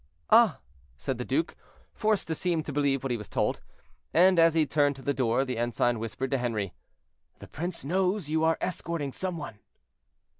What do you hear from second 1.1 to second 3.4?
the duke, forced to seem to believe what he was